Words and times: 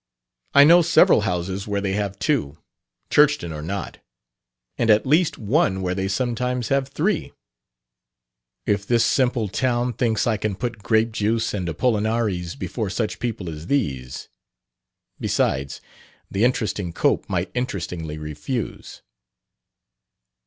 "I 0.55 0.63
know 0.63 0.81
several 0.81 1.21
houses 1.21 1.67
where 1.67 1.79
they 1.79 1.93
have 1.93 2.17
two, 2.17 2.57
Churchton 3.11 3.53
or 3.53 3.61
not, 3.61 3.99
and 4.75 4.89
at 4.89 5.05
least 5.05 5.37
one 5.37 5.83
where 5.83 5.93
they 5.93 6.07
sometimes 6.07 6.69
have 6.69 6.87
three. 6.87 7.33
If 8.65 8.83
this 8.87 9.05
simple 9.05 9.47
town 9.47 9.93
thinks 9.93 10.25
I 10.25 10.37
can 10.37 10.55
put 10.55 10.81
grape 10.81 11.11
juice 11.11 11.53
and 11.53 11.69
Apollinaris 11.69 12.55
before 12.57 12.89
such 12.89 13.19
people 13.19 13.47
as 13.47 13.67
these...." 13.67 14.27
Besides, 15.19 15.81
the 16.31 16.43
interesting 16.45 16.93
Cope 16.93 17.29
might 17.29 17.51
interestingly 17.53 18.17
refuse! 18.17 19.03